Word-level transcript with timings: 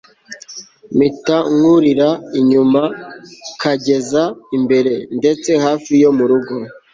mpitankurira 0.95 2.09
inyuma 2.39 2.81
kangeza 3.61 4.23
imbere, 4.57 4.93
ndetse 5.19 5.49
hafi 5.65 5.91
yo 6.03 6.09
murugo 6.17 6.53